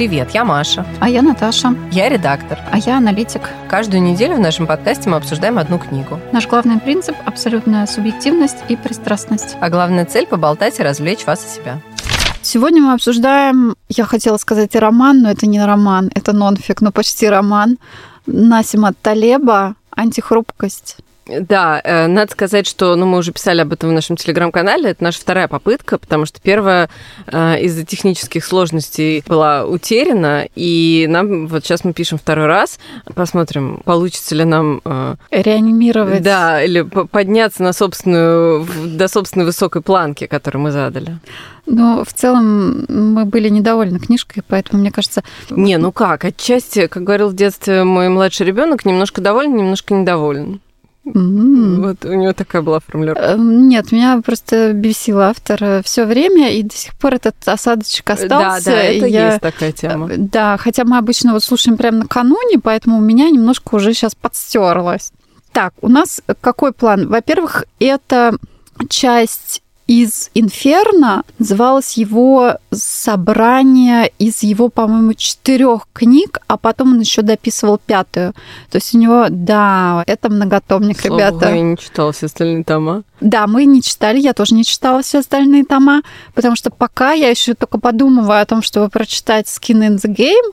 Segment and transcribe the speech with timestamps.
[0.00, 0.86] Привет, я Маша.
[0.98, 1.74] А я Наташа.
[1.92, 2.58] Я редактор.
[2.72, 3.50] А я аналитик.
[3.68, 6.18] Каждую неделю в нашем подкасте мы обсуждаем одну книгу.
[6.32, 9.58] Наш главный принцип– абсолютная субъективность и пристрастность.
[9.60, 11.82] А главная цель– поболтать и развлечь вас и себя.
[12.40, 17.28] Сегодня мы обсуждаем, я хотела сказать роман, но это не роман, это нонфик, но почти
[17.28, 17.76] роман.
[18.24, 20.96] Насима Талеба «Антихрупкость».
[21.40, 24.90] Да, э, надо сказать, что ну, мы уже писали об этом в нашем телеграм-канале.
[24.90, 26.88] Это наша вторая попытка, потому что первая
[27.26, 32.78] э, из-за технических сложностей была утеряна, и нам вот сейчас мы пишем второй раз.
[33.14, 34.80] Посмотрим, получится ли нам...
[34.84, 36.22] Э, Реанимировать.
[36.22, 41.18] Да, или подняться на собственную, до собственной высокой планки, которую мы задали.
[41.66, 45.22] Ну, в целом, мы были недовольны книжкой, поэтому, мне кажется...
[45.50, 50.60] Не, ну как, отчасти, как говорил в детстве мой младший ребенок, немножко доволен, немножко недоволен.
[51.06, 51.80] Mm-hmm.
[51.80, 53.34] Вот у него такая была формулировка.
[53.38, 58.70] Нет, меня просто бесил автор все время, и до сих пор этот осадочек остался.
[58.70, 59.28] Да, да, это я...
[59.30, 60.10] есть такая тема.
[60.16, 65.12] Да, хотя мы обычно вот слушаем прямо накануне, поэтому у меня немножко уже сейчас подстерлось.
[65.52, 67.08] Так, у нас какой план?
[67.08, 68.36] Во-первых, это
[68.88, 71.24] часть из «Инферно».
[71.40, 78.32] Называлось его собрание из его, по-моему, четырех книг, а потом он еще дописывал пятую.
[78.70, 81.46] То есть у него, да, это многотомник, Слава ребята.
[81.46, 83.02] Богу, я не читала все остальные тома.
[83.20, 86.02] Да, мы не читали, я тоже не читала все остальные тома,
[86.34, 90.52] потому что пока я еще только подумываю о том, чтобы прочитать Skin in the Game,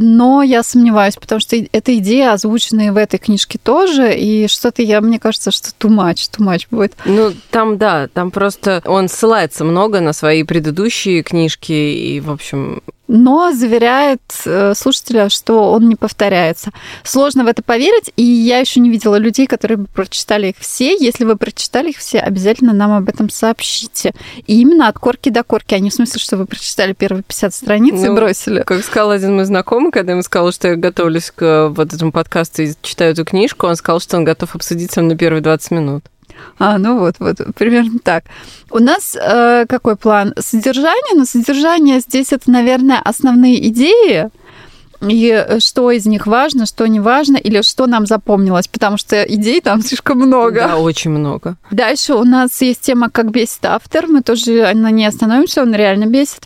[0.00, 4.82] но я сомневаюсь, потому что эта идея озвучена и в этой книжке тоже, и что-то
[4.82, 6.94] я, мне кажется, что too much будет.
[7.04, 12.82] Ну, там, да, там просто он ссылается много на свои предыдущие книжки, и, в общем,
[13.06, 16.70] но заверяет э, слушателя, что он не повторяется.
[17.02, 20.96] Сложно в это поверить, и я еще не видела людей, которые бы прочитали их все.
[20.98, 24.14] Если вы прочитали их все, обязательно нам об этом сообщите.
[24.46, 27.54] И именно от корки до корки, а не в смысле, что вы прочитали первые 50
[27.54, 28.62] страниц ну, и бросили.
[28.62, 32.62] Как сказал один мой знакомый, когда ему сказал, что я готовлюсь к вот этому подкасту
[32.62, 36.04] и читаю эту книжку, он сказал, что он готов обсудить со мной первые 20 минут.
[36.58, 38.24] А, ну вот, вот, примерно так.
[38.70, 40.34] У нас э, какой план?
[40.38, 44.30] Содержание, но содержание здесь это, наверное, основные идеи,
[45.00, 49.60] и что из них важно, что не важно, или что нам запомнилось, потому что идей
[49.60, 50.60] там слишком много.
[50.68, 51.56] Да, очень много.
[51.70, 54.06] Дальше у нас есть тема «Как бесит автор».
[54.06, 56.42] Мы тоже на ней остановимся, он реально бесит.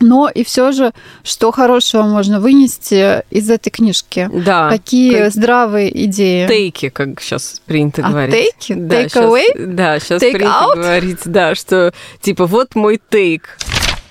[0.00, 4.28] Но и все же, что хорошего можно вынести из этой книжки?
[4.32, 4.68] Да.
[4.68, 5.32] Какие как...
[5.32, 6.48] здравые идеи?
[6.48, 8.54] Тейки, как сейчас принято а, говорить.
[8.58, 8.74] Тейки?
[8.74, 9.66] Да, Take сейчас, away?
[9.66, 10.74] Да, сейчас Take принято out?
[10.74, 13.56] говорить, да, что типа вот мой тейк.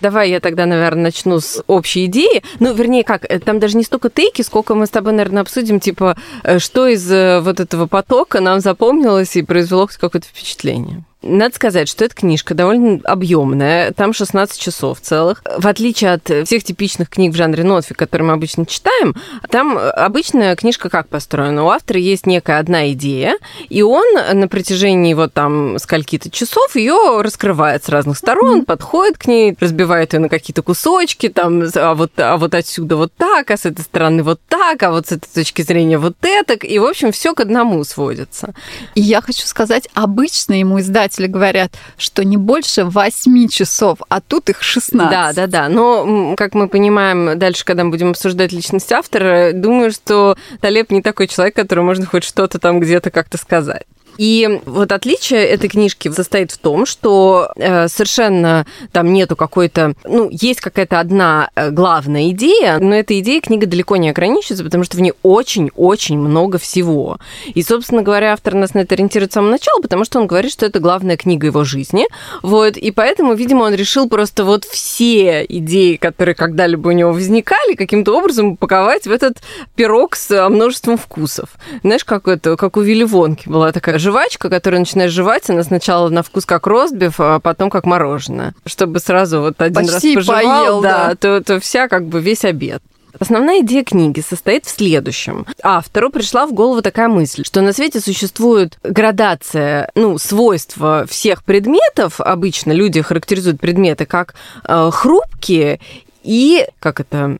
[0.04, 2.44] Давай я тогда, наверное, начну с общей идеи.
[2.60, 5.80] Ну, вернее, как, э, там даже не столько тейки, сколько мы с тобой, наверное, обсудим,
[5.80, 11.06] типа, э, что из э, вот этого потока нам запомнилось и произвело какое-то впечатление.
[11.24, 15.42] Надо сказать, что эта книжка довольно объемная, там 16 часов целых.
[15.58, 19.16] В отличие от всех типичных книг в жанре нотфик, которые мы обычно читаем,
[19.50, 21.64] там обычная книжка как построена?
[21.64, 23.38] У автора есть некая одна идея,
[23.70, 24.04] и он
[24.34, 28.66] на протяжении вот там скольки-то часов ее раскрывает с разных сторон, mm-hmm.
[28.66, 33.14] подходит к ней, разбивает ее на какие-то кусочки, там, а вот, а вот отсюда вот
[33.16, 36.54] так, а с этой стороны вот так, а вот с этой точки зрения вот это,
[36.54, 38.54] и, в общем, все к одному сводится.
[38.96, 44.22] И я хочу сказать, обычно ему издать издатели говорят, что не больше 8 часов, а
[44.22, 45.10] тут их 16.
[45.10, 45.70] Да, да, да.
[45.70, 51.02] Но, как мы понимаем, дальше, когда мы будем обсуждать личность автора, думаю, что Талеб не
[51.02, 53.86] такой человек, которому можно хоть что-то там где-то как-то сказать.
[54.18, 60.30] И вот отличие этой книжки состоит в том, что э, совершенно там нету какой-то, ну,
[60.32, 64.98] есть какая-то одна э, главная идея, но эта идея книга далеко не ограничивается, потому что
[64.98, 67.18] в ней очень-очень много всего.
[67.54, 70.52] И, собственно говоря, автор нас на это ориентирует с самого начала, потому что он говорит,
[70.52, 72.06] что это главная книга его жизни.
[72.42, 77.76] Вот, и поэтому, видимо, он решил просто вот все идеи, которые когда-либо у него возникали,
[77.76, 79.38] каким-то образом упаковать в этот
[79.76, 81.50] пирог с множеством вкусов.
[81.84, 86.10] Знаешь, как это, как у Вилли Вонки была такая жвачка, которую начинаешь жевать, она сначала
[86.10, 88.54] на вкус как ростбиф, а потом как мороженое.
[88.66, 91.16] Чтобы сразу вот один Почти раз пожевал, поел, да, да.
[91.16, 92.84] То, то вся как бы весь обед.
[93.20, 95.46] Основная идея книги состоит в следующем.
[95.62, 102.20] Автору пришла в голову такая мысль, что на свете существует градация, ну, свойства всех предметов.
[102.20, 104.34] Обычно люди характеризуют предметы как
[104.68, 105.80] э, хрупкие
[106.24, 107.38] и, как это,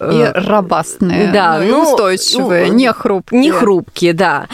[0.00, 3.40] и робастные, да, ну, ну устойчивые, ну, не хрупкие.
[3.40, 4.46] Не хрупкие, да,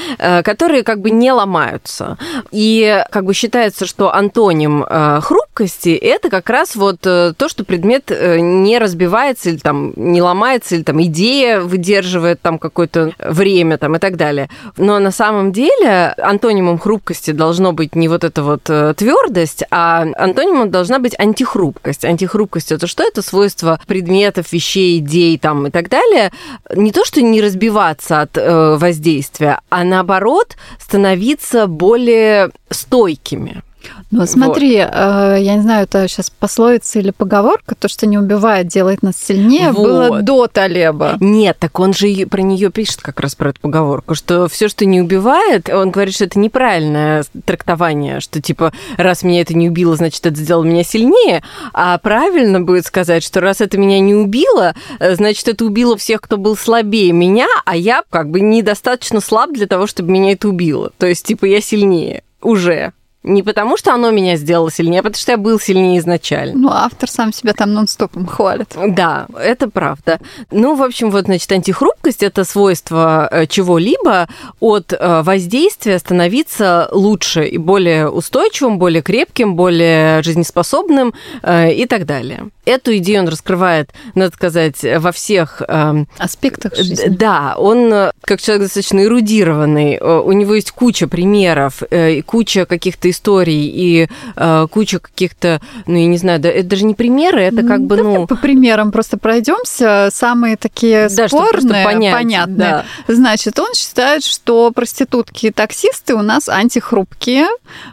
[0.42, 2.16] которые как бы не ломаются.
[2.50, 4.84] И как бы считается, что антоним
[5.20, 9.92] хруп антихрупкости это как раз вот э, то, что предмет э, не разбивается или там
[9.96, 14.48] не ломается, или там идея выдерживает там какое-то время там и так далее.
[14.76, 20.06] Но на самом деле антонимом хрупкости должно быть не вот эта вот э, твердость, а
[20.16, 22.04] антонимом должна быть антихрупкость.
[22.04, 23.04] Антихрупкость это что?
[23.04, 26.32] Это свойство предметов, вещей, идей там и так далее.
[26.74, 33.62] Не то, что не разбиваться от воздействия, а наоборот становиться более стойкими.
[34.10, 34.90] Ну, смотри, вот.
[34.92, 39.16] э, я не знаю, это сейчас пословица или поговорка, то, что не убивает, делает нас
[39.16, 39.82] сильнее, вот.
[39.82, 41.16] было до Талеба.
[41.20, 44.84] Нет, так он же про нее пишет как раз про эту поговорку, что все, что
[44.84, 49.96] не убивает, он говорит, что это неправильное трактование, что типа, раз меня это не убило,
[49.96, 51.42] значит, это сделало меня сильнее,
[51.72, 56.20] а правильно будет сказать, что раз это меня не убило, э, значит, это убило всех,
[56.20, 60.48] кто был слабее меня, а я как бы недостаточно слаб для того, чтобы меня это
[60.48, 60.92] убило.
[60.98, 62.92] То есть, типа, я сильнее уже.
[63.24, 66.54] Не потому, что оно меня сделало сильнее, а потому что я был сильнее изначально.
[66.54, 68.76] Ну, автор сам себя там нон-стопом хвалит.
[68.88, 70.20] Да, это правда.
[70.50, 74.28] Ну, в общем, вот, значит, антихрупкость– это свойство э, чего-либо
[74.60, 82.04] от э, воздействия становиться лучше и более устойчивым, более крепким, более жизнеспособным э, и так
[82.04, 82.50] далее.
[82.66, 87.08] Эту идею он раскрывает, надо сказать, во всех эм, аспектах жизни.
[87.08, 93.66] Да, он как человек достаточно эрудированный, у него есть куча примеров и куча каких-то историй
[93.66, 97.82] и э, куча каких-то, ну, я не знаю, да, это даже не примеры, это как
[97.82, 98.26] бы, Давай ну...
[98.26, 100.08] по примерам просто пройдемся.
[100.12, 102.56] Самые такие да, спорные, понять, понятные.
[102.58, 102.84] Да.
[103.08, 107.46] Значит, он считает, что проститутки и таксисты у нас антихрупкие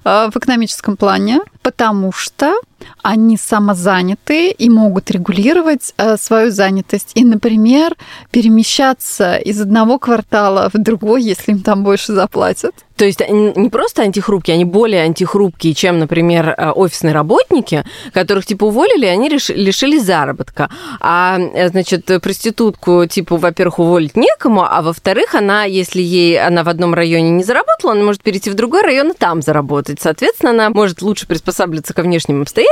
[0.04, 2.54] э, в экономическом плане, потому что
[3.02, 7.12] они самозаняты и могут регулировать э, свою занятость.
[7.16, 7.96] И, например,
[8.32, 12.74] перемещаться из одного квартала в другой, если им там больше заплатят.
[12.98, 17.84] То есть не просто антихрупкие, они более антихрупкие, чем, например, э, офисные работники,
[18.14, 20.70] которых типа уволили, они лишились заработка.
[21.00, 26.70] А, э, значит, проститутку, типа, во-первых, уволить некому, а во-вторых, она, если ей она в
[26.70, 30.00] одном районе не заработала, она может перейти в другой район и там заработать.
[30.00, 32.71] Соответственно, она может лучше приспосабливаться ко внешним обстоятельствам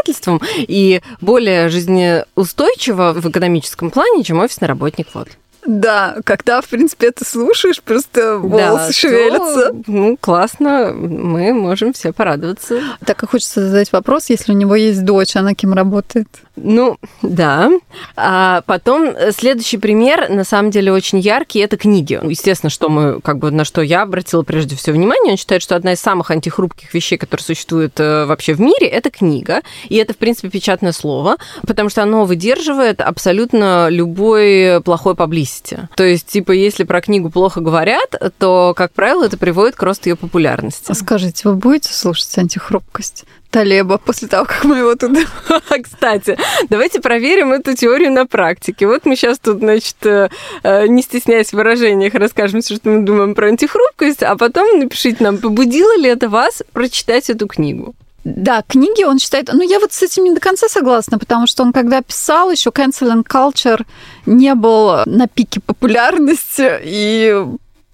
[0.57, 5.07] и более жизнеустойчива в экономическом плане, чем офисный работник.
[5.13, 5.29] Вот.
[5.65, 9.69] Да, когда, в принципе, это слушаешь, просто волосы да, шевелятся.
[9.69, 12.81] То, ну, классно, мы можем все порадоваться.
[13.05, 16.27] Так и хочется задать вопрос, если у него есть дочь, она кем работает?
[16.61, 17.71] Ну, да.
[18.15, 22.19] А потом э, следующий пример, на самом деле, очень яркий, это книги.
[22.23, 25.75] Естественно, что мы, как бы, на что я обратила прежде всего внимание, он считает, что
[25.75, 29.61] одна из самых антихрупких вещей, которые существуют э, вообще в мире, это книга.
[29.87, 35.87] И это, в принципе, печатное слово, потому что оно выдерживает абсолютно любой плохой паблисити.
[35.95, 40.09] То есть, типа, если про книгу плохо говорят, то, как правило, это приводит к росту
[40.09, 40.91] ее популярности.
[40.93, 43.25] Скажите, вы будете слушать антихрупкость?
[43.51, 45.21] Талеба после того, как мы его туда...
[45.83, 46.37] Кстати,
[46.69, 48.85] давайте проверим эту теорию на практике.
[48.85, 50.29] Вот мы сейчас тут, значит, э,
[50.63, 55.39] э, не стесняясь в выражениях, расскажем, что мы думаем про антихрупкость, а потом напишите нам,
[55.39, 57.95] побудило ли это вас прочитать эту книгу.
[58.23, 59.49] Да, книги он считает...
[59.51, 62.69] Ну, я вот с этим не до конца согласна, потому что он, когда писал, еще
[62.69, 63.85] cancel culture
[64.25, 67.45] не был на пике популярности, и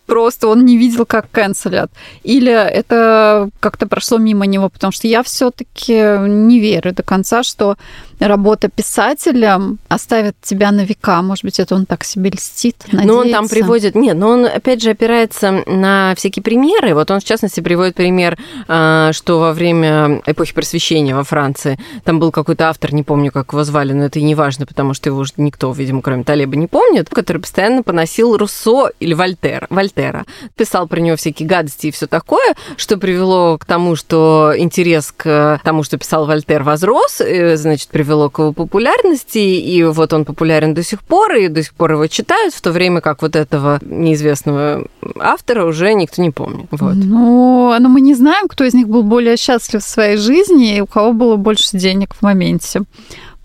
[0.06, 1.92] просто он не видел, как канцелят.
[2.24, 5.94] Или это как-то прошло мимо него, потому что я все-таки
[6.28, 7.78] не верю до конца, что
[8.20, 11.22] работа писателем оставит тебя на века.
[11.22, 13.08] Может быть, это он так себе льстит, надеется.
[13.08, 13.96] Но он там приводит...
[13.96, 16.94] Нет, но он, опять же, опирается на всякие примеры.
[16.94, 18.38] Вот он, в частности, приводит пример,
[18.68, 23.52] а, что во время эпохи просвещения во Франции там был какой-то автор, не помню, как
[23.52, 26.56] его звали, но это и не важно, потому что его уже никто, видимо, кроме Талеба,
[26.56, 30.26] не помнит, который постоянно поносил Руссо или Вольтер, Вольтера.
[30.56, 35.60] Писал про него всякие гадости и все такое, что привело к тому, что интерес к
[35.64, 40.74] тому, что писал Вольтер, возрос, и, значит, привело к его популярности, и вот он популярен
[40.74, 43.80] до сих пор, и до сих пор его читают, в то время как вот этого
[43.82, 44.88] неизвестного
[45.20, 46.68] автора уже никто не помнит.
[46.72, 46.96] Вот.
[46.96, 50.82] Ну, но мы не знаем, кто из них был более счастлив в своей жизни и
[50.82, 52.82] у кого было больше денег в моменте.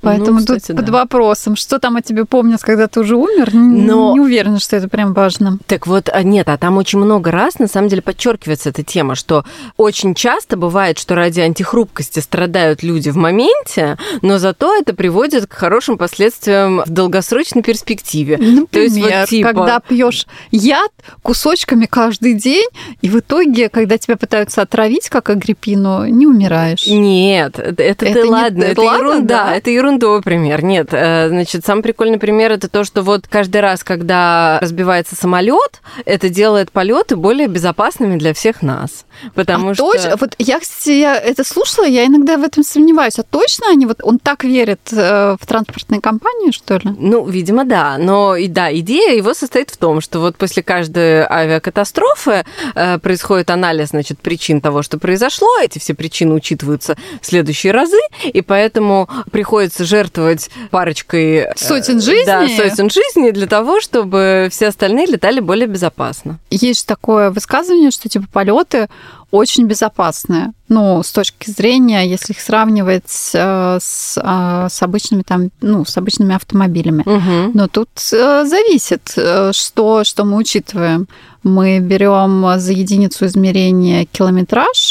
[0.01, 0.83] Поэтому ну, кстати, тут да.
[0.83, 4.15] под вопросом, что там о тебе помнят, когда ты уже умер, Но...
[4.15, 5.59] не уверена, что это прям важно.
[5.67, 9.15] Так вот, а нет, а там очень много раз, на самом деле, подчеркивается эта тема,
[9.15, 9.45] что
[9.77, 15.53] очень часто бывает, что ради антихрупкости страдают люди в моменте, но зато это приводит к
[15.53, 18.39] хорошим последствиям в долгосрочной перспективе.
[18.39, 19.49] Например, То есть, вот, типа...
[19.49, 20.91] когда пьешь яд
[21.23, 22.69] кусочками каждый день,
[23.03, 26.87] и в итоге, когда тебя пытаются отравить, как агриппину, не умираешь.
[26.87, 29.57] Нет, это, это ты ладно, это, это ерунда, да?
[29.57, 30.65] это ерунда ерундовый пример.
[30.65, 35.81] Нет, э, значит, самый прикольный пример это то, что вот каждый раз, когда разбивается самолет,
[36.05, 39.05] это делает полеты более безопасными для всех нас.
[39.35, 39.93] Потому а что...
[39.93, 40.17] Точно?
[40.17, 43.19] Вот я, кстати, я это слушала, я иногда в этом сомневаюсь.
[43.19, 46.83] А точно они вот он так верит э, в транспортные компании, что ли?
[46.85, 47.97] Ну, видимо, да.
[47.99, 52.45] Но и да, идея его состоит в том, что вот после каждой авиакатастрофы
[52.75, 55.49] э, происходит анализ, значит, причин того, что произошло.
[55.63, 61.37] Эти все причины учитываются в следующие разы, и поэтому приходится жертвовать парочкой...
[61.37, 62.27] Э, сотен жизней?
[62.27, 66.39] Да, сотен жизней для того, чтобы все остальные летали более безопасно.
[66.51, 68.89] Есть такое высказывание, что типа полеты
[69.31, 70.53] очень безопасные.
[70.69, 75.97] Ну, с точки зрения, если их сравнивать э, с, э, с обычными там, ну, с
[75.97, 77.03] обычными автомобилями.
[77.03, 77.53] Угу.
[77.55, 79.17] Но тут э, зависит,
[79.53, 81.07] что, что мы учитываем.
[81.43, 84.90] Мы берем за единицу измерения километраж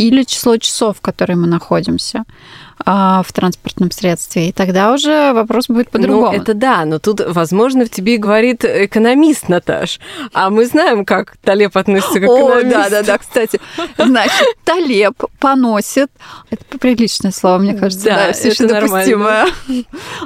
[0.00, 2.24] или число часов, в которые мы находимся.
[2.86, 4.48] А, в транспортном средстве.
[4.48, 6.32] И тогда уже вопрос будет по-другому.
[6.32, 10.00] Ну, это да, но тут, возможно, в тебе говорит экономист, Наташ.
[10.32, 12.68] А мы знаем, как Талеб относится к экономисту.
[12.68, 13.60] О, да, да, да, кстати.
[13.98, 16.10] Значит, Талеб поносит...
[16.48, 19.46] Это приличное слово, мне кажется, да, да еще допустимое.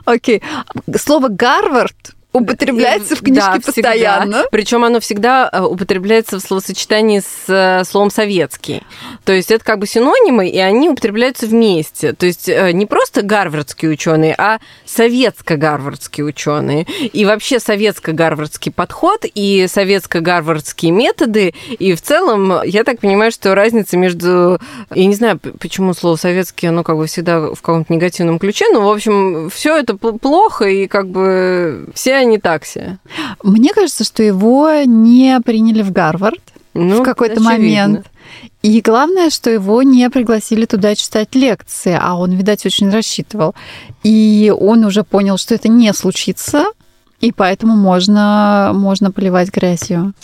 [0.05, 0.41] Окей.
[0.97, 4.45] Слово «Гарвард» употребляется в книжке да, постоянно.
[4.51, 8.83] Причем оно всегда э, употребляется в словосочетании с э, словом советский.
[9.25, 12.13] То есть это как бы синонимы, и они употребляются вместе.
[12.13, 16.87] То есть э, не просто гарвардские ученые, а советско-гарвардские ученые.
[17.13, 21.55] И вообще советско-гарвардский подход и советско-гарвардские методы.
[21.79, 24.59] И в целом, я так понимаю, что разница между...
[24.93, 28.81] Я не знаю, почему слово советский, оно как бы всегда в каком-то негативном ключе, но,
[28.81, 32.99] в общем, все это плохо, и как бы все не такси.
[33.43, 36.41] Мне кажется, что его не приняли в Гарвард
[36.75, 38.07] ну, в какой-то момент.
[38.63, 43.55] И главное, что его не пригласили туда читать лекции, а он, видать, очень рассчитывал.
[44.03, 46.65] И он уже понял, что это не случится,
[47.21, 50.15] и поэтому можно, можно поливать грязью.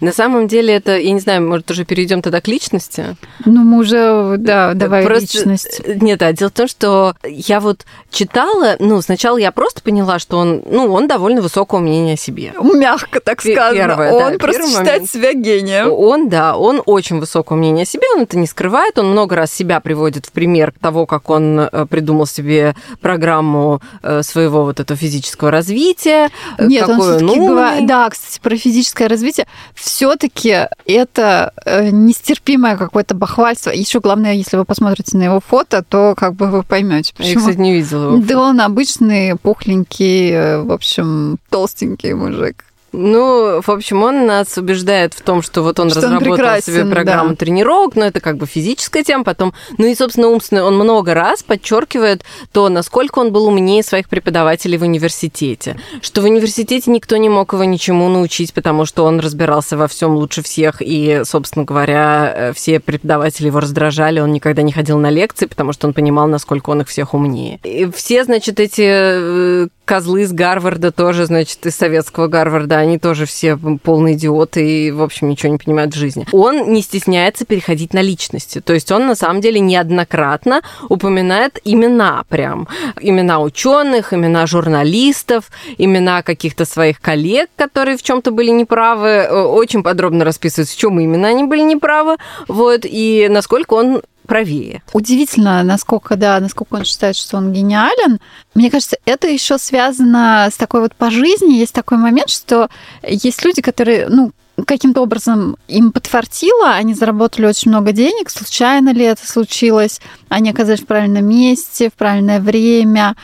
[0.00, 3.16] На самом деле это, я не знаю, может, уже перейдем тогда к личности?
[3.44, 5.38] Ну, мы уже, да, давай просто...
[5.38, 5.80] личность.
[5.86, 10.38] Нет, а дело в том, что я вот читала, ну, сначала я просто поняла, что
[10.38, 12.52] он, ну, он довольно высокого мнения о себе.
[12.60, 13.74] Мягко так сказано.
[13.74, 15.10] Первое, он да, просто считает момент.
[15.10, 15.92] себя гением.
[15.92, 19.52] Он, да, он очень высокого мнения о себе, он это не скрывает, он много раз
[19.52, 24.96] себя приводит в пример того, как он э, придумал себе программу э, своего вот этого
[24.98, 26.30] физического развития.
[26.58, 29.46] Нет, он, он все-таки говорит, да, кстати, про физическое развитие
[29.86, 33.70] все-таки это э, нестерпимое какое-то бахвальство.
[33.70, 37.34] Еще главное, если вы посмотрите на его фото, то как бы вы поймете, почему.
[37.34, 38.16] Я, кстати, не видела его.
[38.18, 42.64] Да он обычный, пухленький, э, в общем, толстенький мужик.
[42.98, 46.86] Ну, в общем, он нас убеждает в том, что вот он что разработал он себе
[46.86, 47.36] программу да.
[47.36, 49.52] тренировок, но это как бы физическая тема потом.
[49.76, 54.78] Ну и, собственно, умственно он много раз подчеркивает то, насколько он был умнее своих преподавателей
[54.78, 55.76] в университете.
[56.00, 60.14] Что в университете никто не мог его ничему научить, потому что он разбирался во всем
[60.14, 65.10] лучше всех, и, собственно говоря, э, все преподаватели его раздражали, он никогда не ходил на
[65.10, 67.60] лекции, потому что он понимал, насколько он их всех умнее.
[67.62, 73.24] И все, значит, эти э, козлы из Гарварда тоже, значит, из советского Гарварда, они тоже
[73.24, 76.26] все полные идиоты и, в общем, ничего не понимают в жизни.
[76.32, 78.60] Он не стесняется переходить на личности.
[78.60, 82.68] То есть он, на самом деле, неоднократно упоминает имена прям.
[83.00, 89.28] Имена ученых, имена журналистов, имена каких-то своих коллег, которые в чем-то были неправы.
[89.28, 92.16] Очень подробно расписывает, в чем именно они были неправы.
[92.48, 94.82] Вот, и насколько он правее.
[94.92, 98.20] Удивительно, насколько, да, насколько он считает, что он гениален.
[98.54, 101.54] Мне кажется, это еще связано с такой вот по жизни.
[101.54, 102.68] Есть такой момент, что
[103.02, 104.32] есть люди, которые, ну,
[104.66, 110.80] каким-то образом им подфартило, они заработали очень много денег, случайно ли это случилось, они оказались
[110.80, 113.16] в правильном месте, в правильное время,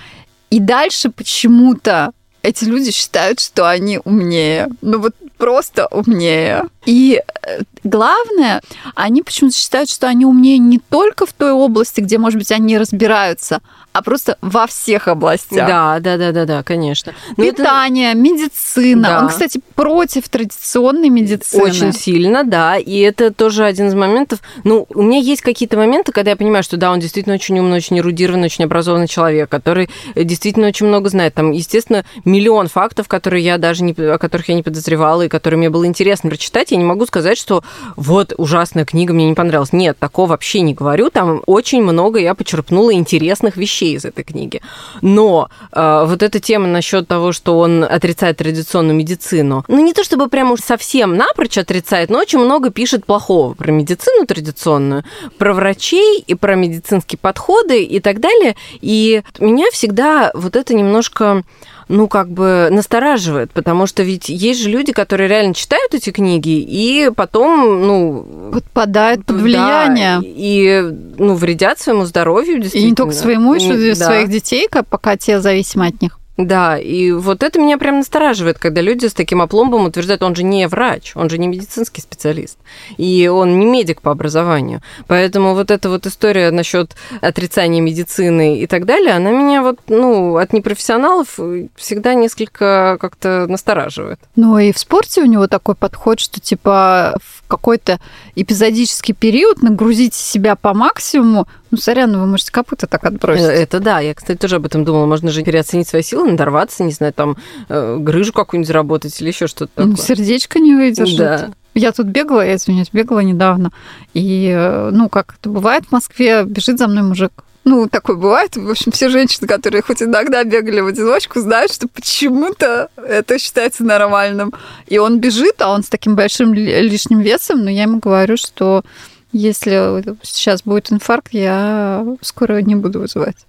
[0.50, 4.68] и дальше почему-то эти люди считают, что они умнее.
[4.82, 6.64] Ну вот просто умнее.
[6.84, 8.62] И э, главное,
[8.94, 12.78] они почему-то считают, что они умнее не только в той области, где, может быть, они
[12.78, 13.60] разбираются,
[13.92, 15.68] а просто во всех областях.
[15.68, 17.12] Да, да, да, да, да, конечно.
[17.36, 18.18] Но ну, Питание, это...
[18.18, 19.02] медицина.
[19.02, 19.20] Да.
[19.20, 21.62] Он, кстати, против традиционной медицины.
[21.62, 22.78] Очень сильно, да.
[22.78, 24.40] И это тоже один из моментов.
[24.64, 27.76] Ну, у меня есть какие-то моменты, когда я понимаю, что да, он действительно очень умный,
[27.76, 31.34] очень эрудированный, очень образованный человек, который действительно очень много знает.
[31.34, 35.58] Там, естественно, миллион фактов, которые я даже не, о которых я не подозревала и которые
[35.58, 36.70] мне было интересно прочитать.
[36.70, 37.62] Я не могу сказать, что
[37.96, 39.72] вот ужасная книга, мне не понравилась.
[39.72, 41.10] Нет, такого вообще не говорю.
[41.10, 44.60] Там очень много я почерпнула интересных вещей из этой книги.
[45.00, 50.04] Но э, вот эта тема насчет того, что он отрицает традиционную медицину, ну не то
[50.04, 55.04] чтобы прям уж совсем напрочь отрицает, но очень много пишет плохого про медицину традиционную,
[55.38, 58.56] про врачей и про медицинские подходы и так далее.
[58.80, 61.42] И меня всегда вот это немножко
[61.88, 66.60] ну, как бы настораживает, потому что ведь есть же люди, которые реально читают эти книги
[66.60, 68.50] и потом, ну...
[68.52, 70.20] Подпадают под влияние.
[70.20, 70.82] Да, и,
[71.18, 72.86] ну, вредят своему здоровью, действительно.
[72.86, 74.06] И не только своему, еще да.
[74.06, 76.18] своих детей, пока те зависимы от них.
[76.38, 80.44] Да, и вот это меня прям настораживает, когда люди с таким опломбом утверждают, он же
[80.44, 82.58] не врач, он же не медицинский специалист,
[82.96, 84.80] и он не медик по образованию.
[85.06, 90.36] Поэтому вот эта вот история насчет отрицания медицины и так далее, она меня вот, ну,
[90.38, 91.38] от непрофессионалов
[91.76, 94.18] всегда несколько как-то настораживает.
[94.34, 98.00] Ну и в спорте у него такой подход, что типа в какой-то
[98.36, 103.44] эпизодический период нагрузить себя по максимуму, ну, сорян, вы можете копыта так отбросить.
[103.44, 105.06] Э, это да, я, кстати, тоже об этом думала.
[105.06, 107.38] Можно же переоценить свои силы, надорваться, не знаю, там,
[107.70, 110.06] э, грыжу какую-нибудь заработать или еще что-то ну, такое.
[110.06, 111.18] сердечко не выдержит.
[111.18, 111.50] Да.
[111.74, 113.72] Я тут бегала, я извиняюсь, бегала недавно.
[114.12, 117.32] И, э, ну, как это бывает в Москве, бежит за мной мужик.
[117.64, 118.54] Ну, такое бывает.
[118.54, 123.82] В общем, все женщины, которые хоть иногда бегали в одиночку, знают, что почему-то это считается
[123.82, 124.52] нормальным.
[124.88, 128.82] И он бежит, а он с таким большим лишним весом, но я ему говорю, что
[129.32, 133.46] если сейчас будет инфаркт, я скоро не буду вызывать.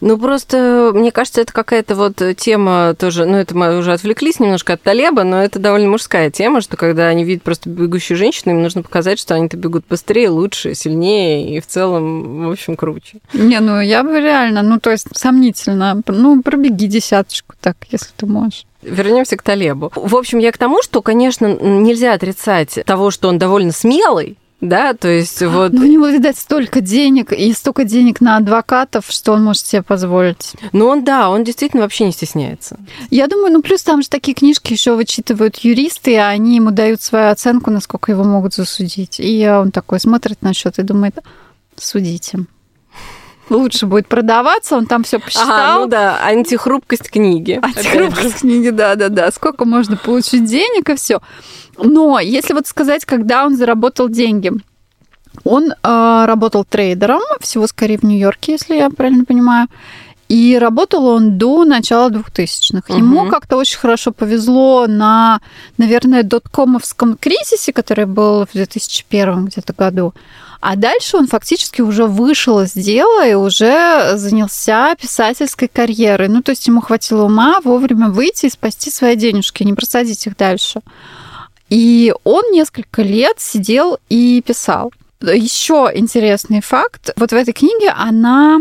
[0.00, 4.72] Ну, просто, мне кажется, это какая-то вот тема тоже, ну, это мы уже отвлеклись немножко
[4.72, 8.62] от Талеба, но это довольно мужская тема, что когда они видят просто бегущую женщину, им
[8.62, 13.18] нужно показать, что они-то бегут быстрее, лучше, сильнее и в целом, в общем, круче.
[13.34, 18.24] Не, ну, я бы реально, ну, то есть сомнительно, ну, пробеги десяточку так, если ты
[18.24, 18.64] можешь.
[18.82, 19.92] Вернемся к Талебу.
[19.94, 24.92] В общем, я к тому, что, конечно, нельзя отрицать того, что он довольно смелый, да,
[24.94, 25.72] то есть вот...
[25.72, 29.82] Ну, у него, видать, столько денег и столько денег на адвокатов, что он может себе
[29.82, 30.52] позволить.
[30.72, 32.78] Ну, он, да, он действительно вообще не стесняется.
[33.10, 37.00] Я думаю, ну, плюс там же такие книжки еще вычитывают юристы, и они ему дают
[37.00, 39.18] свою оценку, насколько его могут засудить.
[39.18, 41.18] И он такой смотрит на счет и думает,
[41.76, 42.44] судите
[43.50, 45.50] лучше будет продаваться, он там все посчитал.
[45.50, 47.58] Ага, ну да, антихрупкость книги.
[47.60, 49.30] Антихрупкость книги, да-да-да.
[49.30, 51.20] Сколько можно получить денег и все.
[51.76, 54.52] Но если вот сказать, когда он заработал деньги,
[55.44, 59.68] он э, работал трейдером, всего скорее в Нью-Йорке, если я правильно понимаю.
[60.28, 62.92] И работал он до начала 2000-х.
[62.92, 62.98] Угу.
[62.98, 65.40] Ему как-то очень хорошо повезло на,
[65.76, 70.14] наверное, доткомовском кризисе, который был в 2001 где-то году.
[70.60, 76.28] А дальше он фактически уже вышел из дела и уже занялся писательской карьерой.
[76.28, 80.36] Ну, то есть ему хватило ума вовремя выйти и спасти свои денежки, не просадить их
[80.36, 80.82] дальше.
[81.70, 84.92] И он несколько лет сидел и писал.
[85.22, 87.10] Еще интересный факт.
[87.16, 88.60] Вот в этой книге она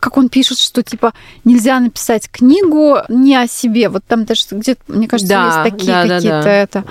[0.00, 1.12] как он пишет, что типа
[1.44, 3.88] нельзя написать книгу не о себе.
[3.88, 6.50] Вот там даже где-то, мне кажется, да, есть такие да, какие-то да, да.
[6.52, 6.84] это.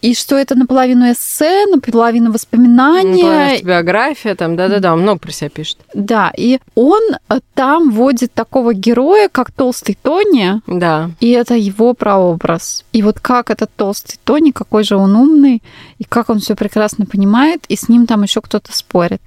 [0.00, 3.24] И что это наполовину эссе, наполовину воспоминания.
[3.24, 5.78] Наполовину биография, там, да-да-да, он много про себя пишет.
[5.92, 10.60] Да, и он э, там вводит такого героя, как Толстый Тони.
[10.66, 11.10] Да.
[11.18, 12.84] И это его прообраз.
[12.92, 15.62] И вот как этот Толстый Тони, какой же он умный,
[15.98, 19.20] и как он все прекрасно понимает, и с ним там еще кто-то спорит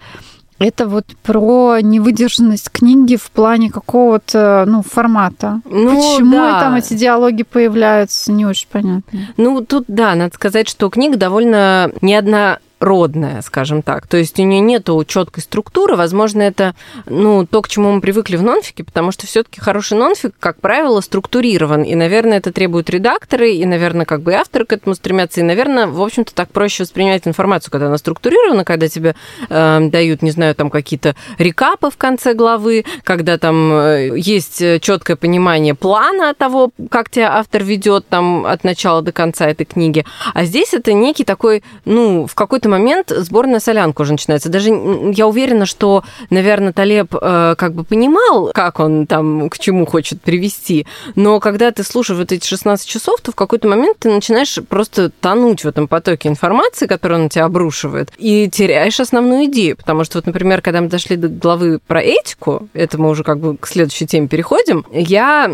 [0.61, 5.61] это вот про невыдержанность книги в плане какого-то ну, формата.
[5.65, 6.59] Ну, Почему да.
[6.59, 9.19] там эти диалоги появляются, не очень понятно.
[9.37, 14.07] Ну, тут, да, надо сказать, что книга довольно не одна родная, скажем так.
[14.07, 15.95] То есть у нее нет четкой структуры.
[15.95, 20.33] Возможно, это ну, то, к чему мы привыкли в нонфике, потому что все-таки хороший нонфик,
[20.39, 21.83] как правило, структурирован.
[21.83, 25.41] И, наверное, это требуют редакторы, и, наверное, как бы и авторы к этому стремятся.
[25.41, 29.15] И, наверное, в общем-то, так проще воспринимать информацию, когда она структурирована, когда тебе
[29.49, 35.17] э, дают, не знаю, там какие-то рекапы в конце главы, когда там э, есть четкое
[35.17, 40.03] понимание плана того, как тебя автор ведет там от начала до конца этой книги.
[40.33, 44.49] А здесь это некий такой, ну, в какой-то момент сборная солянка уже начинается.
[44.49, 49.85] Даже я уверена, что, наверное, Талеб э, как бы понимал, как он там к чему
[49.85, 54.09] хочет привести, но когда ты слушаешь вот эти 16 часов, то в какой-то момент ты
[54.09, 59.45] начинаешь просто тонуть в этом потоке информации, которую он на тебя обрушивает, и теряешь основную
[59.45, 59.77] идею.
[59.77, 63.39] Потому что вот, например, когда мы дошли до главы про этику, это мы уже как
[63.39, 65.51] бы к следующей теме переходим, я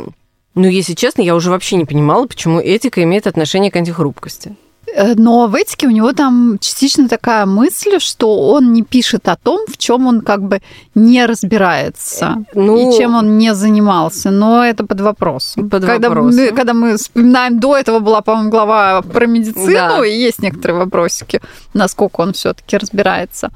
[0.58, 4.56] ну, если честно, я уже вообще не понимала, почему этика имеет отношение к антихрупкости.
[4.95, 9.36] Э, Но в этике у него там частично такая мысль, что он не пишет о
[9.36, 10.62] том, в чем он как бы
[10.95, 14.32] не разбирается Ну, и чем он не занимался.
[14.32, 15.69] Но это под вопросом.
[15.69, 16.41] Под когда, вопросом.
[16.41, 20.06] Мы, когда мы вспоминаем, до этого была, по-моему, глава про медицину, Да.
[20.06, 21.41] и есть некоторые вопросики,
[21.73, 23.50] насколько он все-таки разбирается.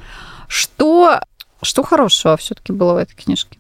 [0.47, 1.21] Что,
[1.61, 3.57] что хорошего все-таки было в этой книжке?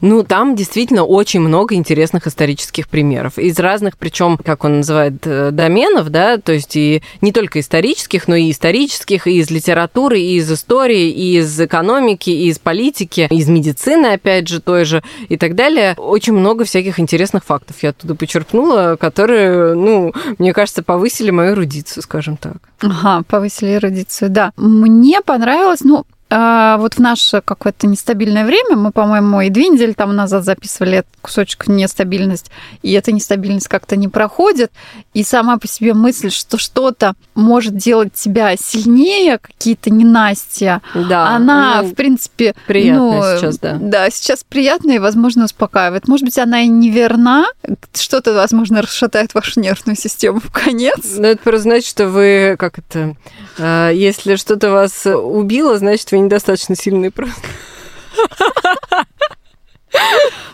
[0.00, 3.36] Ну, там действительно очень много интересных исторических примеров.
[3.38, 8.28] Из разных, причем, как он называет, э, доменов, да, то есть и не только исторических,
[8.28, 13.26] но и исторических, и из литературы, и из истории, и из экономики, и из политики,
[13.28, 15.94] и из медицины, опять же, той же, и так далее.
[15.96, 22.04] Очень много всяких интересных фактов я оттуда почерпнула, которые, ну, мне кажется, повысили мою эрудицию,
[22.04, 22.56] скажем так.
[22.80, 24.52] Ага, повысили эрудицию, да.
[24.56, 30.12] Мне понравилось, ну, вот в наше какое-то нестабильное время, мы, по-моему, и две недели тому
[30.12, 32.50] назад записывали этот кусочек нестабильность,
[32.82, 34.70] и эта нестабильность как-то не проходит,
[35.14, 41.82] и сама по себе мысль, что что-то может делать тебя сильнее, какие-то ненастья, Да, она,
[41.82, 43.78] ну, в принципе, приятная ну, сейчас, да.
[43.80, 46.08] Да, сейчас приятная и, возможно, успокаивает.
[46.08, 47.46] Может быть, она и не верна,
[47.94, 51.16] что-то, возможно, расшатает вашу нервную систему в конец.
[51.16, 53.16] Ну, это просто значит, что вы, как это,
[53.58, 57.40] э, если что-то вас убило, значит, вы недостаточно сильный просто.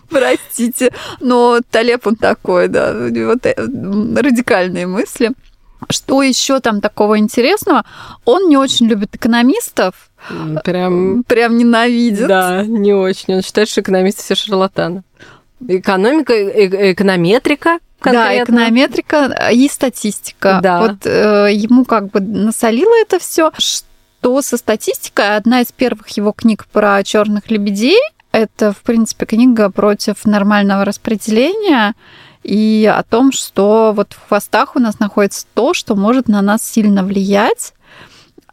[0.08, 3.54] Простите, но Талеб он такой, да, у него та-
[4.22, 5.32] радикальные мысли.
[5.90, 7.84] Что еще там такого интересного?
[8.24, 10.10] Он не очень любит экономистов,
[10.64, 12.26] Прям, прям ненавидит.
[12.26, 13.34] да, не очень.
[13.34, 15.02] Он считает, что экономисты все шарлатаны.
[15.66, 18.44] Экономика, э- эконометрика Да, конкретно.
[18.54, 20.60] эконометрика и статистика.
[20.62, 20.80] Да.
[20.80, 23.50] Вот э, ему как бы насолило это все.
[23.58, 23.86] Что
[24.42, 25.36] со статистикой?
[25.36, 27.98] Одна из первых его книг про черных лебедей
[28.34, 31.94] это, в принципе, книга против нормального распределения
[32.42, 36.68] и о том, что вот в хвостах у нас находится то, что может на нас
[36.68, 37.74] сильно влиять,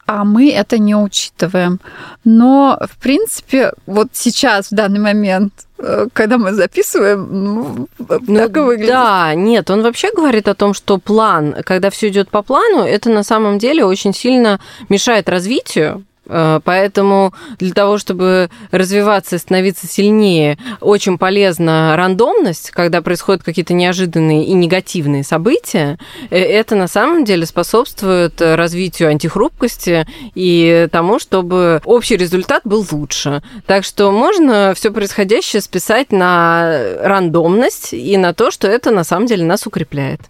[0.05, 1.79] а мы это не учитываем.
[2.23, 5.65] Но, в принципе, вот сейчас, в данный момент,
[6.13, 8.91] когда мы записываем, ну, Ну, так и выглядит.
[8.91, 13.09] Да, нет, он вообще говорит о том, что план, когда все идет по плану, это
[13.09, 16.03] на самом деле очень сильно мешает развитию.
[16.27, 23.73] Э, Поэтому для того, чтобы развиваться и становиться сильнее, очень полезна рандомность, когда происходят какие-то
[23.73, 25.97] неожиданные и негативные события.
[26.29, 33.41] Э, Это на самом деле способствует развитию антихрупкости и тому, чтобы общий результат был лучше.
[33.65, 39.25] Так что можно все происходящее списать на рандомность и на то, что это на самом
[39.25, 40.21] деле нас укрепляет.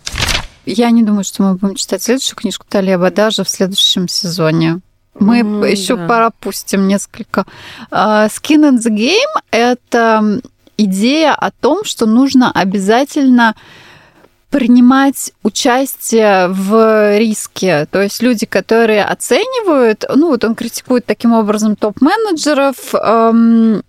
[0.65, 4.81] Я не думаю, что мы будем читать следующую книжку Талеба даже в следующем сезоне.
[5.19, 6.07] Мы М, еще да.
[6.07, 7.45] пропустим несколько.
[7.91, 10.41] А, Skin in the Game– это
[10.77, 13.55] идея о том, что нужно обязательно
[14.49, 17.87] принимать участие в риске.
[17.89, 23.81] То есть люди, которые оценивают, ну вот он критикует таким образом топ-менеджеров, эм,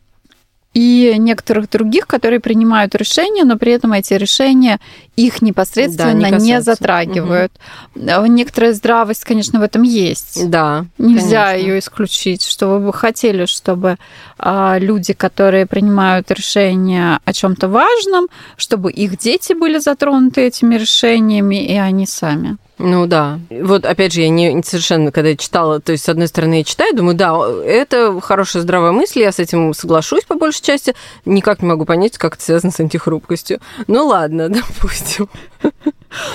[0.74, 4.80] и некоторых других, которые принимают решения, но при этом эти решения
[5.16, 7.52] их непосредственно Да, не не, затрагивают.
[7.94, 10.48] Э, Некоторая здравость, конечно, в этом есть.
[10.48, 10.86] Да.
[10.96, 11.66] Нельзя конечно.
[11.66, 13.98] ее исключить, что вы бы хотели, чтобы
[14.38, 21.62] а, люди, которые принимают решения о чем-то важном, чтобы их дети были затронуты этими решениями,
[21.64, 22.56] и они сами.
[22.84, 23.38] Ну да.
[23.48, 26.54] Вот опять же, я не, не совершенно, когда я читала, то есть, с одной стороны,
[26.54, 30.96] я читаю, думаю, да, это хорошая здравая мысль, я с этим соглашусь по большей части.
[31.24, 33.60] Никак не могу понять, как это связано с антихрупкостью.
[33.86, 35.28] Ну ладно, допустим.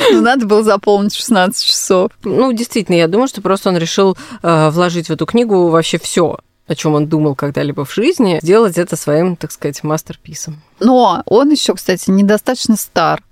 [0.09, 2.11] Ну, надо было заполнить 16 часов.
[2.23, 6.37] Ну, действительно, я думаю, что просто он решил э, вложить в эту книгу вообще все,
[6.67, 10.61] о чем он думал когда-либо в жизни, сделать это своим, так сказать, мастерписом.
[10.79, 13.23] Но он еще, кстати, недостаточно стар.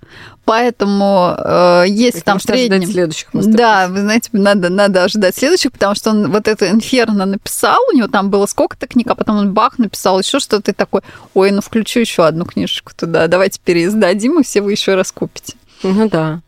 [0.44, 2.86] Поэтому, э, если там в среднем...
[2.86, 3.28] следующих.
[3.32, 7.96] Да, вы знаете, надо, надо ожидать следующих, потому что он вот это «Инферно» написал, у
[7.96, 11.00] него там было сколько-то книг, а потом он бах, написал еще что-то и такой,
[11.34, 15.54] ой, ну включу еще одну книжечку туда, давайте переиздадим, и все вы еще раз купите.
[15.82, 16.40] Ну да.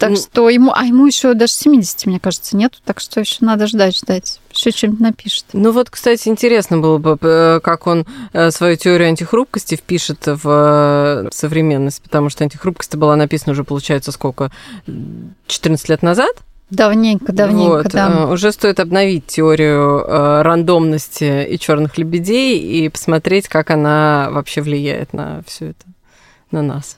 [0.00, 3.36] Так Ну- что ему, а ему еще даже 70, мне кажется, нету, так что еще
[3.40, 4.40] надо ждать, ждать.
[4.50, 5.44] Еще что-нибудь напишет.
[5.52, 10.40] Ну вот, кстати, интересно было бы, э, как он э, свою теорию антихрупкости впишет в
[10.46, 14.50] э, современность, потому что антихрупкость была написана уже, получается, сколько?
[15.46, 16.34] 14 лет назад?
[16.70, 18.26] Давненько, давненько, Вот, да.
[18.26, 25.42] Уже стоит обновить теорию рандомности и черных лебедей и посмотреть, как она вообще влияет на
[25.46, 25.84] все это,
[26.52, 26.96] на нас.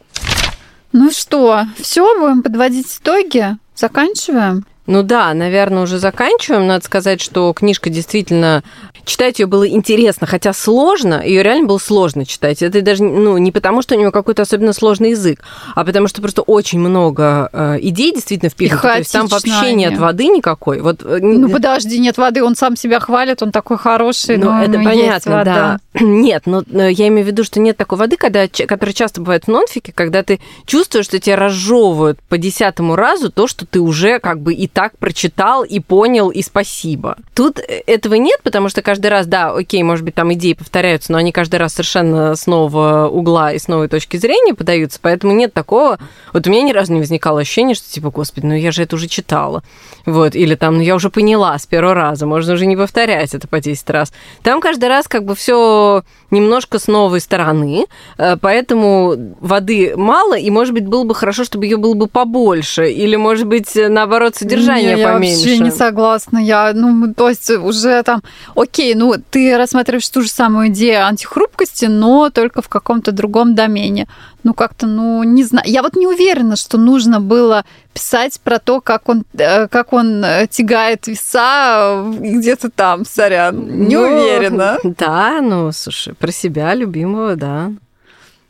[0.93, 3.57] Ну что, все, будем подводить итоги.
[3.75, 4.67] Заканчиваем.
[4.87, 6.67] Ну да, наверное, уже заканчиваем.
[6.67, 8.63] Надо сказать, что книжка действительно
[9.05, 12.63] читать ее было интересно, хотя сложно, ее реально было сложно читать.
[12.63, 15.41] Это даже ну, не потому, что у него какой-то особенно сложный язык,
[15.75, 18.83] а потому что просто очень много э, идей действительно впихнуто.
[18.83, 20.81] То есть там вообще нет воды никакой.
[20.81, 24.63] Вот, э, ну подожди, нет воды, он сам себя хвалит, он такой хороший, ну, но
[24.63, 25.79] это но понятно, да.
[26.01, 29.45] Нет, но, но я имею в виду, что нет такой воды, когда, которая часто бывает
[29.45, 34.19] в нонфике, когда ты чувствуешь, что тебя разжевывают по десятому разу то, что ты уже
[34.19, 37.17] как бы и так прочитал, и понял, и спасибо.
[37.35, 41.19] Тут этого нет, потому что каждый раз, да, окей, может быть, там идеи повторяются, но
[41.19, 45.53] они каждый раз совершенно с нового угла и с новой точки зрения подаются, поэтому нет
[45.53, 45.99] такого...
[46.33, 48.97] Вот у меня ни разу не возникало ощущения, что типа, господи, ну я же это
[48.97, 49.63] уже читала.
[50.07, 53.47] Вот, или там, ну я уже поняла с первого раза, можно уже не повторять это
[53.47, 54.13] по 10 раз.
[54.43, 60.51] Там каждый раз как бы все немножко с новой стороны, э, поэтому воды мало, и,
[60.51, 64.62] может быть, было бы хорошо, чтобы ее было бы побольше, или, может быть, наоборот, содержание
[64.63, 64.99] не, поменьше.
[64.99, 66.39] Я вообще не согласна.
[66.39, 68.23] Я, ну, то есть уже там,
[68.55, 74.07] окей, ну, ты рассматриваешь ту же самую идею антихрупкости, но только в каком-то другом домене.
[74.45, 75.69] Ну, как-то, ну, не знаю.
[75.69, 80.25] Я вот не уверена, что нужно было писать про то, как он, э, как он
[80.25, 83.87] э, тягает веса где-то там, сорян.
[83.87, 84.79] Не ну, уверена.
[84.83, 87.73] Да, ну, слушай, про себя любимого, да.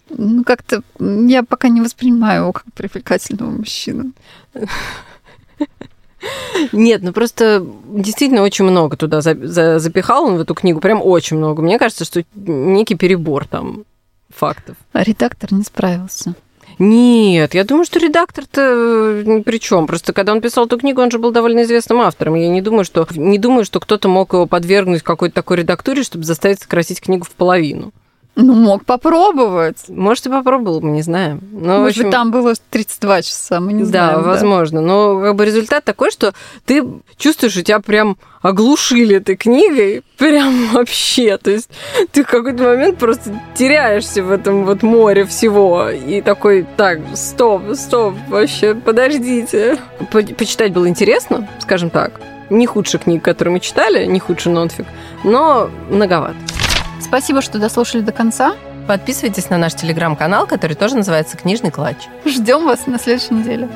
[0.08, 4.12] Ну, как-то я пока не воспринимаю его как привлекательного мужчину.
[6.72, 11.62] Нет, ну просто действительно очень много туда запихал он в эту книгу, прям очень много.
[11.62, 13.84] Мне кажется, что некий перебор там
[14.28, 14.76] фактов.
[14.92, 16.34] А редактор не справился.
[16.78, 19.86] Нет, я думаю, что редактор-то э, ни при чем.
[19.86, 22.34] Просто когда он писал эту книгу, он же был довольно известным автором.
[22.34, 26.24] Я не думаю, что, не думаю, что кто-то мог его подвергнуть какой-то такой редактуре, чтобы
[26.24, 27.92] заставить сократить книгу в половину.
[28.34, 29.88] Ну, мог попробовать.
[29.88, 31.40] Может, и попробовал, мы не знаем.
[31.52, 32.02] Но, Может общем...
[32.04, 34.22] быть, там было 32 часа, мы не знаем.
[34.22, 34.80] Да, возможно.
[34.80, 36.32] Но как бы результат такой, что
[36.64, 36.82] ты
[37.18, 40.02] чувствуешь, что тебя прям оглушили этой книгой.
[40.16, 41.36] Прям вообще.
[41.36, 41.68] То есть
[42.12, 45.90] ты в какой-то момент просто теряешься в этом вот море всего.
[45.90, 49.76] И такой, так, стоп, стоп, вообще, подождите.
[50.10, 52.18] По почитать было интересно, скажем так.
[52.48, 54.86] Не худшая книга, которую мы читали, не худший нонфик,
[55.22, 56.36] но многовато.
[57.02, 58.54] Спасибо, что дослушали до конца.
[58.86, 62.08] Подписывайтесь на наш телеграм-канал, который тоже называется «Книжный клатч».
[62.24, 63.68] Ждем вас на следующей неделе.